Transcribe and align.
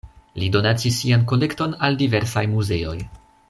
Li 0.43 0.47
donacis 0.55 0.97
sian 1.03 1.27
kolekton 1.33 1.77
al 1.89 1.99
diversaj 2.03 2.45
muzeoj. 2.57 2.99